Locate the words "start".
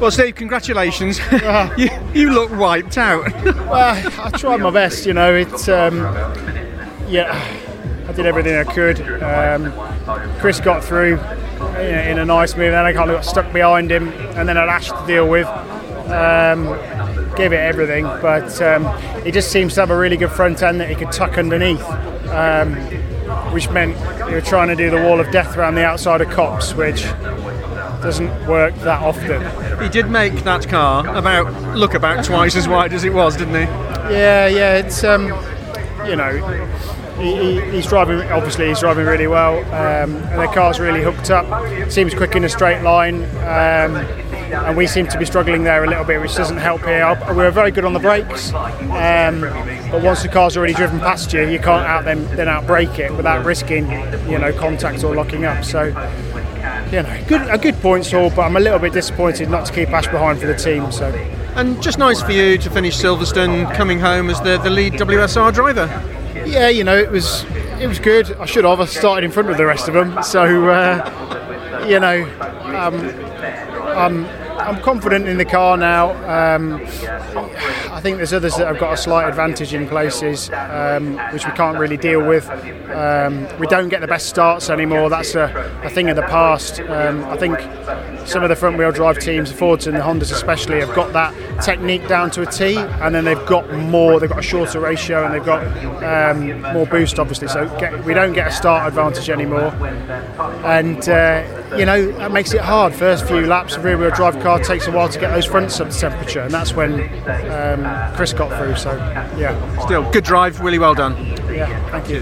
98.52-98.86